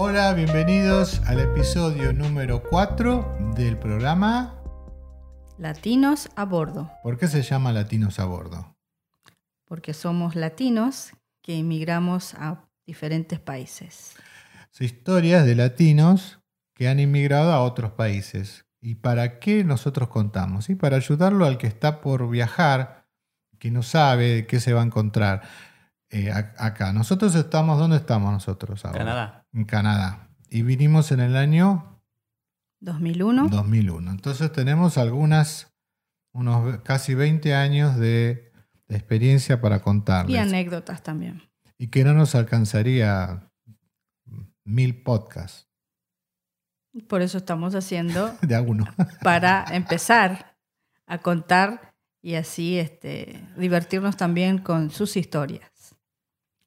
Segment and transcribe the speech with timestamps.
[0.00, 4.54] Hola, bienvenidos al episodio número 4 del programa
[5.58, 6.88] Latinos a bordo.
[7.02, 8.76] ¿Por qué se llama Latinos a bordo?
[9.64, 11.10] Porque somos latinos
[11.42, 14.14] que emigramos a diferentes países.
[14.70, 16.38] Son historias de latinos
[16.76, 18.66] que han inmigrado a otros países.
[18.80, 20.70] ¿Y para qué nosotros contamos?
[20.70, 23.04] Y para ayudarlo al que está por viajar,
[23.58, 25.42] que no sabe qué se va a encontrar
[26.10, 26.92] eh, acá.
[26.92, 28.98] Nosotros estamos, ¿dónde estamos nosotros ahora?
[28.98, 29.46] Canadá.
[29.52, 30.30] En Canadá.
[30.50, 32.00] Y vinimos en el año
[32.80, 33.48] 2001.
[33.48, 34.10] 2001.
[34.10, 35.74] Entonces tenemos algunas,
[36.32, 38.52] unos casi 20 años de,
[38.88, 40.34] de experiencia para contarles.
[40.34, 41.42] Y anécdotas también.
[41.76, 43.48] Y que no nos alcanzaría
[44.64, 45.68] mil podcasts.
[47.06, 48.84] Por eso estamos haciendo De alguno.
[49.22, 50.56] para empezar
[51.06, 55.94] a contar y así este, divertirnos también con sus historias.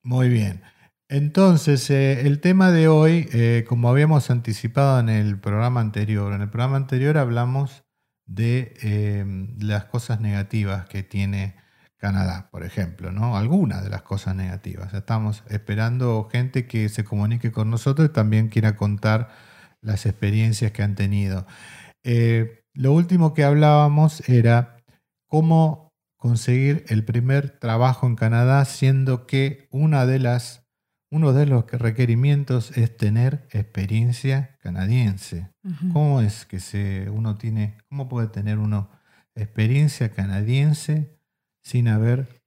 [0.03, 0.61] Muy bien.
[1.09, 6.41] Entonces, eh, el tema de hoy, eh, como habíamos anticipado en el programa anterior, en
[6.41, 7.83] el programa anterior hablamos
[8.25, 9.25] de eh,
[9.59, 11.55] las cosas negativas que tiene
[11.97, 13.37] Canadá, por ejemplo, ¿no?
[13.37, 14.93] Algunas de las cosas negativas.
[14.93, 19.29] Estamos esperando gente que se comunique con nosotros y también quiera contar
[19.81, 21.45] las experiencias que han tenido.
[22.73, 24.77] lo último que hablábamos era
[25.27, 25.90] cómo
[26.21, 30.69] conseguir el primer trabajo en Canadá, siendo que una de las,
[31.09, 35.51] uno de los requerimientos es tener experiencia canadiense.
[35.91, 38.91] ¿Cómo es que se, uno tiene, cómo puede tener uno
[39.33, 41.17] experiencia canadiense
[41.63, 42.43] sin haber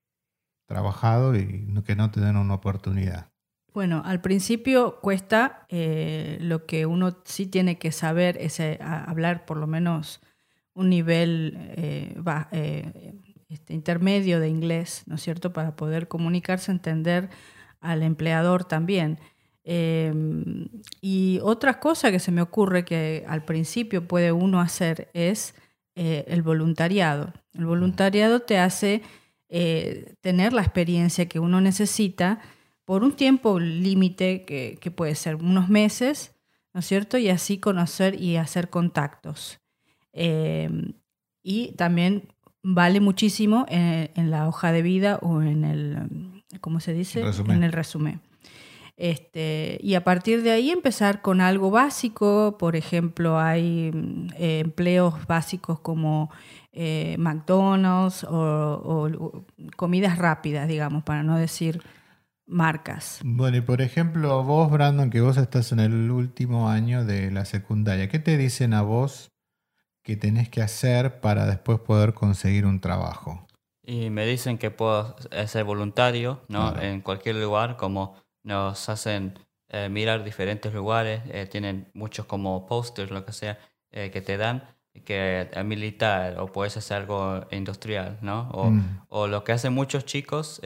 [0.68, 3.32] trabajado y que no te den una oportunidad?
[3.72, 9.46] Bueno, al principio cuesta, eh, lo que uno sí tiene que saber es eh, hablar
[9.46, 10.20] por lo menos
[10.74, 12.14] un nivel eh,
[13.48, 17.30] este, intermedio de inglés, ¿no es cierto?, para poder comunicarse, entender
[17.80, 19.18] al empleador también.
[19.64, 20.68] Em,
[21.00, 25.54] y otra cosa que se me ocurre que al principio puede uno hacer es
[25.94, 27.32] eh, el voluntariado.
[27.54, 29.02] El voluntariado te hace
[29.48, 32.40] eh, tener la experiencia que uno necesita
[32.84, 36.34] por un tiempo límite que, que, puede ser unos meses,
[36.74, 37.16] ¿no es cierto?
[37.16, 39.60] Y así conocer y hacer contactos.
[40.12, 40.94] Em,
[41.42, 42.28] y también
[42.64, 47.22] vale muchísimo en, la hoja de vida o en el, ¿cómo se dice?
[47.46, 48.20] En el resumen.
[48.96, 53.90] Este, y a partir de ahí empezar con algo básico, por ejemplo, hay
[54.38, 56.30] eh, empleos básicos como
[56.72, 59.44] eh, McDonald's o,
[59.76, 61.82] comidas rápidas, digamos, para no decir
[62.46, 63.20] marcas.
[63.24, 67.44] Bueno, y por ejemplo, vos, Brandon, que vos estás en el último año de la
[67.44, 69.33] secundaria, ¿qué te dicen a vos
[70.04, 73.46] que tenés que hacer para después poder conseguir un trabajo?
[73.82, 75.16] Y me dicen que puedo
[75.46, 76.80] ser voluntario ¿no?
[76.80, 79.38] en cualquier lugar, como nos hacen
[79.70, 83.58] eh, mirar diferentes lugares, eh, tienen muchos como posters, lo que sea,
[83.90, 84.68] eh, que te dan,
[85.04, 88.50] que es militar o puedes hacer algo industrial, ¿no?
[88.50, 89.06] O, mm.
[89.08, 90.60] o lo que hacen muchos chicos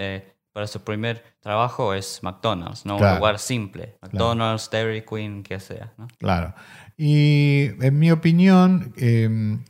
[0.59, 2.97] para su primer trabajo es McDonald's, ¿no?
[2.97, 6.09] Un lugar simple, McDonald's, Dairy Queen, que sea, ¿no?
[6.19, 6.53] Claro.
[6.97, 9.63] Y en mi opinión, em,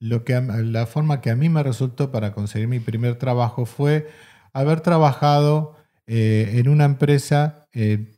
[0.00, 4.08] lo que, la forma que a mí me resultó para conseguir mi primer trabajo fue
[4.52, 5.76] haber trabajado
[6.08, 8.12] eh, en una empresa eh,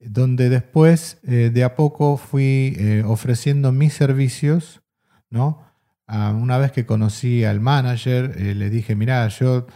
[0.00, 4.80] donde después eh, de a poco fui ofreciendo mis servicios,
[5.28, 5.62] ¿no?
[6.06, 9.66] Ah, una vez que conocí al manager, le dije, mira, yo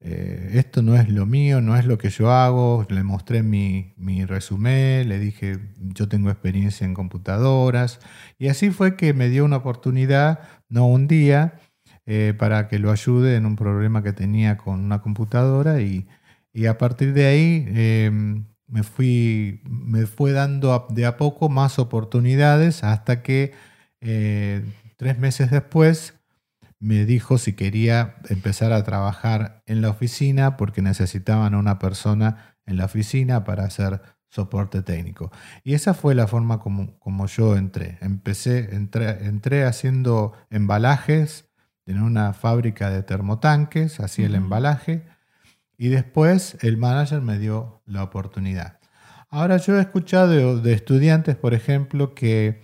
[0.00, 3.94] eh, esto no es lo mío, no es lo que yo hago, le mostré mi,
[3.96, 7.98] mi resumen, le dije, yo tengo experiencia en computadoras,
[8.38, 11.54] y así fue que me dio una oportunidad, no un día,
[12.06, 16.06] eh, para que lo ayude en un problema que tenía con una computadora, y,
[16.68, 22.82] a partir de ahí em, me, fui, me fue dando de a poco más oportunidades
[22.82, 23.52] hasta que
[24.00, 24.64] eh,
[24.96, 26.17] tres meses después
[26.80, 32.56] me dijo si quería empezar a trabajar en la oficina porque necesitaban a una persona
[32.66, 35.32] en la oficina para hacer soporte técnico.
[35.64, 37.98] Y esa fue la forma como, como yo entré.
[38.00, 41.48] Empecé, entré, entré haciendo embalajes
[41.86, 45.06] en una fábrica de termotanques, hacía el embalaje,
[45.78, 48.78] y después el manager me dio la oportunidad.
[49.30, 52.62] Ahora yo he escuchado de estudiantes, por ejemplo, que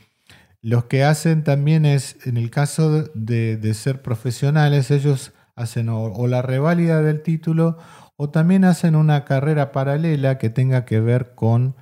[0.65, 6.41] los que hacen también es, en el caso de, ser profesionales, ellos hacen o, la
[6.41, 7.77] reválida del título
[8.17, 11.77] o también hacen una carrera paralela que tenga que ver con,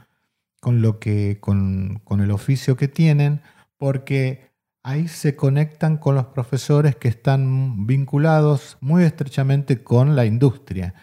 [0.58, 3.40] con lo que, con, con el oficio que tienen,
[3.76, 4.50] porque
[4.82, 10.94] ahí se conectan con los profesores que están vinculados muy estrechamente con la industria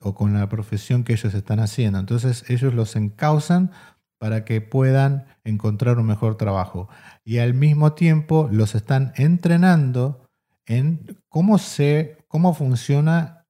[0.00, 1.98] o con la profesión que ellos están haciendo.
[1.98, 3.72] Entonces ellos los encausan
[4.18, 6.88] para que puedan encontrar un mejor trabajo.
[7.26, 10.30] Y al mismo tiempo los están entrenando
[10.64, 13.44] en cómo, se, cómo funciona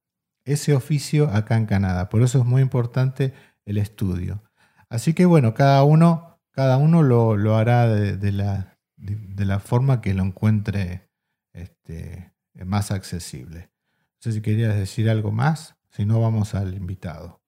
[0.46, 2.08] ese oficio acá en Canadá.
[2.08, 3.34] Por eso es muy importante
[3.66, 4.42] el estudio.
[4.88, 10.14] Así que bueno, cada uno, cada uno lo, hará de, la, de, la, forma que
[10.14, 11.10] lo encuentre
[11.52, 13.68] este, más accesible.
[13.98, 17.42] No sé si querías decir algo más, si no vamos al invitado.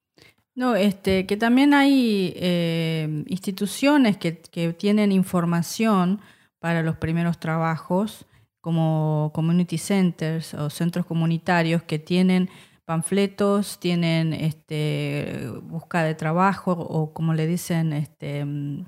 [0.58, 4.32] No, este, que también hay eh, instituciones que,
[4.76, 6.20] tienen información
[6.58, 8.26] para los primeros trabajos,
[8.60, 12.50] como community centers o centros comunitarios que tienen
[12.84, 18.84] panfletos, tienen este, busca de trabajo o como le dicen, este, mm,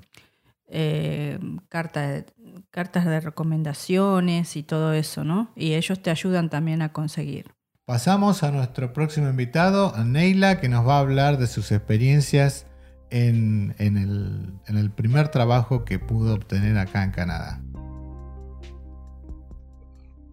[0.67, 1.39] eh,
[1.69, 5.53] cartas de recomendaciones y todo eso, ¿no?
[5.55, 7.60] Y ellos te ayudan también a conseguir.
[7.91, 12.65] Pasamos a nuestro próximo invitado, Neila, que nos va a hablar de sus experiencias
[13.09, 17.61] en, el, primer trabajo que pudo obtener acá en Canadá.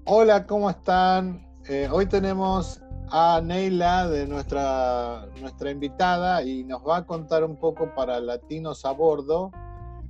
[0.05, 1.49] Hola, ¿cómo están?
[1.69, 7.57] Eh, hoy tenemos a Neila de nuestra, nuestra invitada y nos va a contar un
[7.57, 9.51] poco para Latinos a Bordo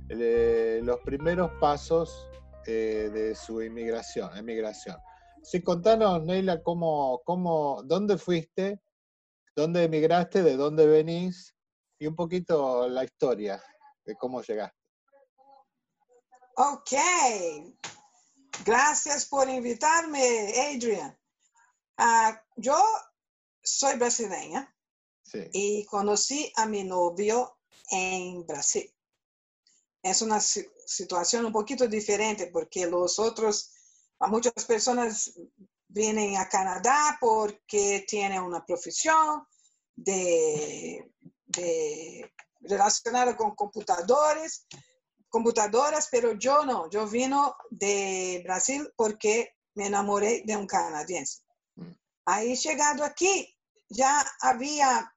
[0.07, 2.29] eh, los primeros pasos
[2.67, 4.97] eh, de su inmigración, emigración.
[5.43, 8.81] Sí, contanos, Neila, cómo, cómo, dónde fuiste,
[9.55, 11.55] dónde emigraste, de dónde venís
[11.97, 13.61] y un poquito la historia
[14.05, 14.77] de cómo llegaste.
[16.55, 16.91] Ok,
[18.65, 21.17] gracias por invitarme, Adrian.
[21.97, 22.77] Ah, yo
[23.63, 24.73] soy brasileña
[25.53, 27.59] y conocí a mi novio
[27.91, 28.93] en Brasil.
[30.01, 33.71] Es una situación un poquito diferente porque los otros
[34.27, 35.33] muchas personas
[35.87, 39.43] vienen a Canadá porque tienen una profesión
[39.95, 41.11] de,
[42.61, 44.67] relacionada con computadores,
[45.29, 51.41] computadoras, pero yo no, yo vino de Brasil porque me enamoré de un canadiense.
[51.75, 51.91] Mm.
[52.25, 53.55] Ahí llegado aquí,
[53.89, 55.11] ya había,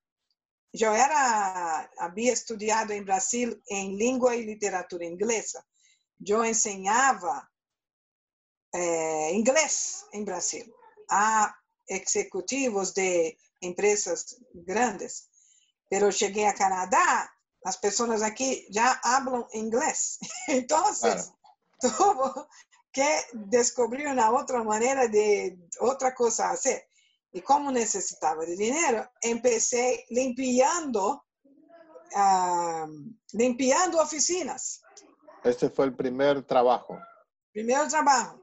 [0.73, 5.65] yo era, había estudiado en Brasil en lengua y literatura inglesa.
[6.19, 7.52] Yo enseñaba
[8.75, 10.65] é, inglês em Brasil.
[11.11, 11.55] Há
[11.89, 15.25] executivos de empresas grandes,
[15.89, 17.31] pero cheguei a Canadá,
[17.65, 20.19] as pessoas aqui já falam inglês.
[20.49, 21.23] Então, claro.
[21.81, 22.47] tuve
[22.93, 26.85] que descobrir uma outra maneira de outra coisa a fazer.
[27.35, 31.15] E como necessitava de dinheiro, comecei limpando,
[32.15, 32.87] uh,
[33.33, 34.81] limpando oficinas.
[35.45, 37.01] Esse foi o primeiro trabalho.
[37.53, 38.42] Primeiro trabalho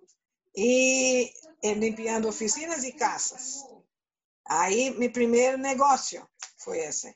[0.55, 1.31] e
[1.63, 3.63] limpiando oficinas e casas.
[4.47, 7.13] Aí, meu primeiro negócio foi esse.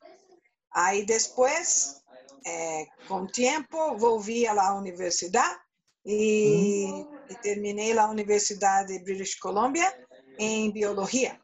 [0.72, 2.02] Aí, depois,
[2.46, 5.60] é, com o tempo, volvi à universidade
[6.06, 7.18] e, hum.
[7.30, 9.92] e, terminei a Universidade de British Columbia
[10.38, 11.40] em biologia.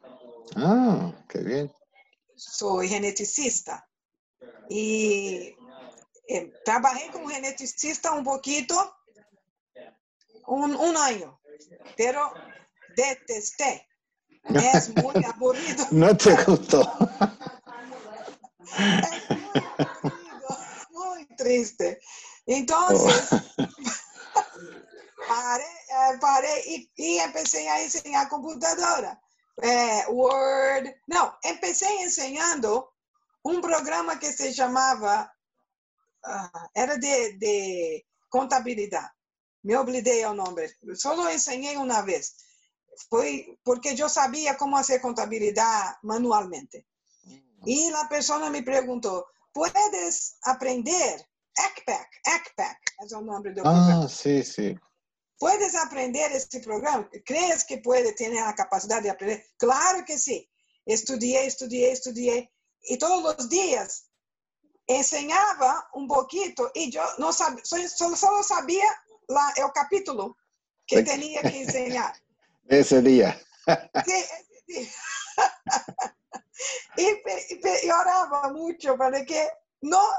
[0.56, 1.70] Ah, que bem.
[2.36, 3.82] Sou geneticista.
[4.70, 5.56] E,
[6.28, 8.66] e trabalhei como geneticista um pouquinho,
[10.46, 11.39] um, um ano
[11.96, 12.32] pero
[12.96, 13.86] detesté.
[14.74, 15.86] Es muy aburrido.
[15.90, 16.80] No te gustó.
[18.78, 22.00] Es muy aburrido, muy triste.
[22.46, 23.68] Entonces, oh.
[25.28, 29.20] paré, eh, paré y, y, empecé a enseñar computadora.
[29.62, 30.88] Eh, Word.
[31.06, 32.94] No, empecé enseñando
[33.42, 35.32] un programa que se llamaba,
[36.24, 39.10] uh, era de, de contabilidad.
[39.62, 40.68] Me olvidei o nome.
[40.94, 42.34] Só ensinei uma vez.
[43.08, 46.86] Foi porque eu sabia como fazer contabilidade manualmente.
[47.66, 51.24] E a pessoa me perguntou: ¿puedes aprender?
[51.58, 54.04] ECPAC, ECPAC é o nome do ah, programa.
[54.04, 54.78] Ah, sim, sim.
[55.38, 57.08] ¿Puedes aprender este programa?
[57.24, 59.44] ¿Crees que puede tener la capacidad de aprender?
[59.58, 60.48] Claro que sí.
[60.86, 62.52] Estudié, estudié, estudié.
[62.82, 64.06] Y todos los días
[64.86, 68.84] enseñaba un poquito y yo no sabía, solo, solo sabía
[69.30, 70.36] lá é o capítulo
[70.86, 72.14] que tinha que ensinar.
[72.68, 73.40] Esse dia.
[74.04, 74.88] Sim, esse dia.
[76.98, 77.06] E,
[77.54, 79.50] e, e orava muito para que
[79.82, 80.12] não...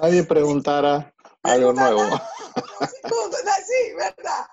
[0.00, 1.12] Nadie preguntara
[1.44, 2.20] algo nuevo.
[3.64, 4.48] Sim, verdade.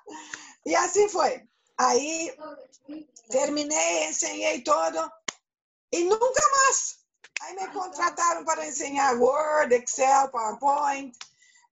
[0.65, 1.43] E assim foi.
[1.79, 2.35] Aí
[3.29, 5.11] terminei, ensinei todo
[5.91, 6.97] e nunca mais.
[7.41, 11.15] Aí me contrataram para ensinar Word, Excel, PowerPoint.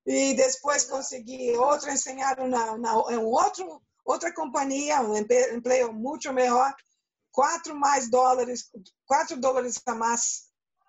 [0.06, 6.74] E depois consegui outro ensinar na, na, em outro, outra companhia, um emprego muito melhor,
[7.32, 8.70] quatro mais dólares,
[9.08, 10.46] quatro dólares a mais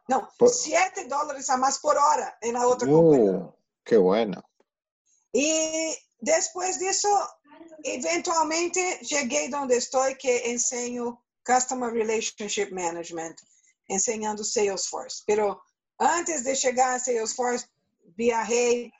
[0.08, 3.38] No, 7 dólares a más por hora otra compañía.
[3.38, 3.52] Uh,
[3.84, 4.40] qué bueno.
[5.32, 7.08] Y después de eso,
[7.82, 13.36] eventualmente llegué donde estoy que enseño Customer Relationship Management,
[13.88, 15.24] enseñando Salesforce.
[15.26, 15.60] Pero
[15.98, 17.66] antes de llegar a Salesforce,
[18.16, 18.92] viajé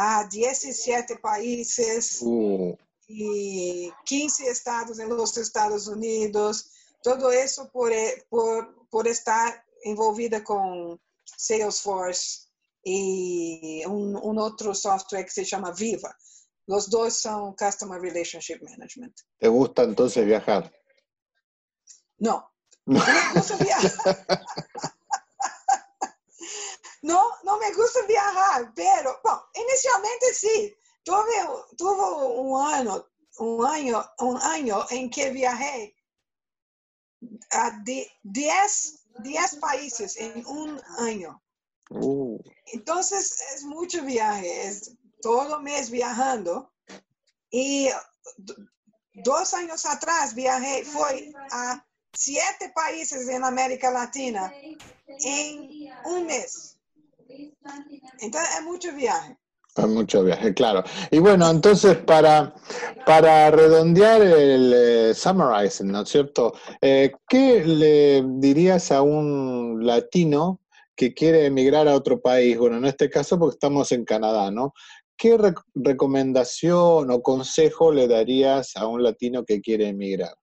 [0.00, 2.76] a 17 países uh.
[3.08, 6.70] y 15 estados en los Estados Unidos.
[7.02, 7.90] Todo eso por,
[8.28, 12.46] por, por estar envolvida con Salesforce
[12.84, 16.16] y un, un, otro software que se llama Viva.
[16.66, 19.18] Los dos son Customer Relationship Management.
[19.38, 20.72] ¿Te gusta entonces viajar?
[22.86, 23.00] Me
[23.34, 24.46] gusta viajar.
[27.02, 29.20] No, no me gusta viajar, pero
[29.54, 30.74] inicialmente sí.
[31.04, 33.06] Tuve, tuve un año,
[33.38, 35.94] un año, un año en que viajé
[37.50, 37.82] a
[38.22, 41.42] 10 países en un año.
[41.90, 42.38] Uh.
[42.66, 46.70] Entonces es mucho viaje, es todo mes viajando.
[47.50, 47.88] Y
[49.14, 54.52] dos años atrás viajé, fui a siete países en América Latina
[55.06, 56.77] en un mes.
[58.20, 59.38] Entonces es mucho viaje.
[59.76, 60.82] Es mucho viaje, claro.
[61.10, 62.54] Y bueno, entonces para,
[63.06, 66.52] para redondear el eh, summarizing, ¿no es cierto?
[66.80, 70.60] Eh, ¿Qué le dirías a un latino
[70.96, 72.58] que quiere emigrar a otro país?
[72.58, 74.72] Bueno, en este caso porque estamos en Canadá, ¿no?
[75.16, 75.36] ¿Qué
[75.74, 80.34] recomendación o consejo le darías a un latino que quiere emigrar?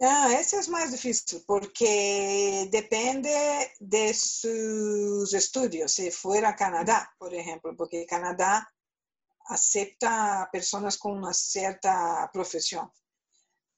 [0.00, 5.92] Ah, ese es más difícil porque depende de sus estudios.
[5.92, 8.72] Si fuera Canadá, por ejemplo, porque Canadá
[9.46, 12.92] acepta personas con una cierta profesión.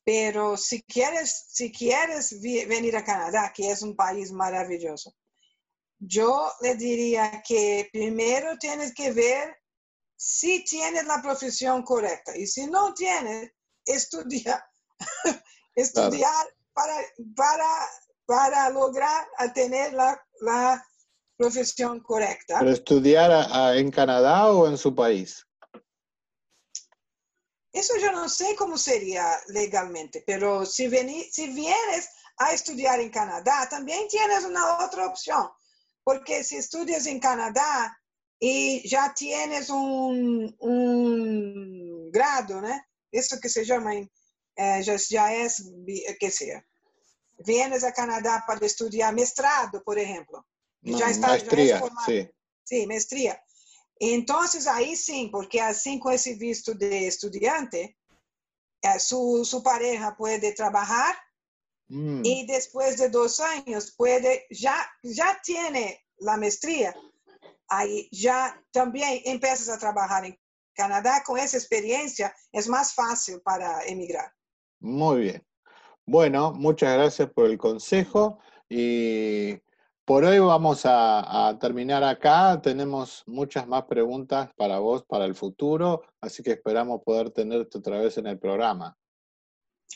[0.05, 5.15] Pero si quieres, si quieres venir a Canadá, que es un país maravilloso,
[5.99, 9.57] yo le diría que primero tienes que ver
[10.17, 12.37] si tienes la profesión correcta.
[12.37, 13.53] Y si no tienes,
[13.87, 14.62] estudia
[15.75, 16.95] estudiar para,
[17.37, 17.69] para,
[18.27, 20.85] para lograr tener la, la
[21.37, 22.59] profesión correcta.
[22.59, 25.47] ¿Pero estudiar en Canadá o en su país?
[27.73, 30.91] Eso yo no sé cómo sería legalmente, pero si,
[31.31, 35.49] si vienes a estudiar en Canadá, también tienes una otra opción,
[36.03, 37.97] porque si estudias en Canadá
[38.41, 42.83] y ya tienes un, un grado, ¿no?
[43.12, 44.11] Eso que se llama en,
[44.57, 45.64] eh, ya, ya, es,
[46.19, 46.64] que sea,
[47.38, 50.47] vienes a Canadá para estudiar mestrado, por ejemplo.
[50.83, 52.28] ya está, maestría, sí.
[52.64, 53.42] Sí, maestría.
[53.99, 57.99] Entonces ahí sí, porque así con ese visto de estudiante,
[58.83, 61.14] eh, su, su, pareja puede trabajar
[61.88, 62.23] mm.
[62.25, 66.95] y después de dos años puede, ya, ya tiene la maestría,
[67.69, 70.38] ahí ya también empiezas a trabajar en
[70.73, 74.33] Canadá con esa experiencia, es más fácil para emigrar.
[74.81, 75.47] Muy bien.
[76.07, 79.61] Bueno, muchas gracias por el consejo y
[80.05, 82.61] por hoy vamos a, terminar acá.
[82.61, 87.99] Tenemos muchas más preguntas para vos para el futuro, así que esperamos poder tenerte otra
[88.01, 88.97] vez en el programa.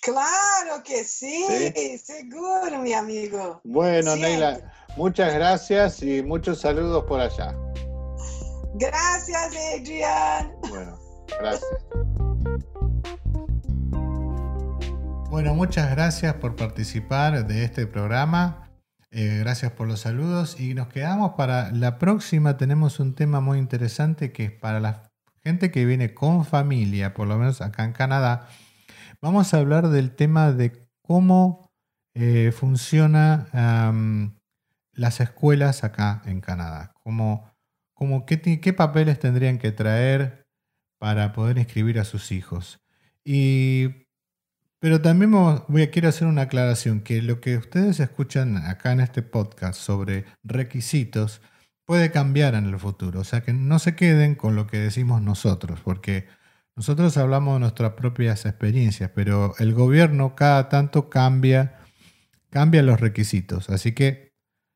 [0.03, 1.47] Claro que sí,
[1.99, 3.61] seguro, mi amigo.
[3.65, 7.57] Bueno, Neila, muchas gracias y muchos saludos por allá.
[8.75, 10.55] Gracias, Adrián.
[10.69, 10.99] Bueno,
[11.41, 11.85] gracias.
[15.35, 18.71] Bueno, muchas gracias por participar de este programa.
[19.11, 22.57] Eh, gracias por los saludos y nos quedamos para la próxima.
[22.57, 25.11] Tenemos un tema muy interesante que es para la
[25.43, 28.47] gente que viene con familia, por lo menos acá en Canadá.
[29.21, 31.69] Vamos a hablar del tema de cómo
[32.15, 34.39] eh, funcionan
[34.93, 36.93] las escuelas acá en Canadá.
[37.03, 37.53] Cómo,
[38.25, 40.47] qué, qué papeles tendrían que traer
[41.01, 42.79] para poder inscribir a sus hijos.
[43.25, 44.04] Y
[44.85, 49.01] pero también voy a, quiero hacer una aclaración, que lo que ustedes escuchan acá en
[49.01, 51.41] este podcast sobre requisitos
[51.87, 53.21] puede cambiar en el futuro.
[53.21, 56.27] O sea, que no se queden con lo que decimos nosotros, porque
[56.77, 61.79] nosotros hablamos de nuestras propias experiencias, pero el gobierno cada tanto cambia,
[62.51, 63.71] cambia los requisitos.
[63.71, 64.35] Así que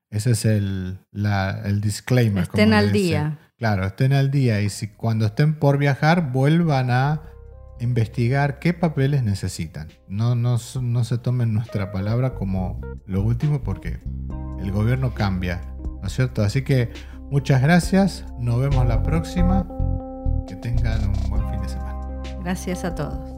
[0.09, 2.45] ese es el, el disclaimer.
[2.45, 3.39] Estén al día.
[3.59, 7.21] Claro, estén al día y si cuando estén por viajar vuelvan a
[7.81, 9.89] investigar qué papeles necesitan.
[10.09, 13.99] No, no, no se tomen nuestra palabra como lo último porque
[14.61, 15.61] el gobierno cambia,
[16.01, 16.43] ¿no es cierto?
[16.43, 16.91] Así que
[17.31, 19.67] muchas gracias, nos vemos la próxima,
[20.47, 22.23] que tengan un buen fin de semana.
[22.43, 23.38] Gracias a todos.